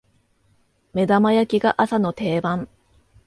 [0.93, 2.67] 目玉焼きが朝の定番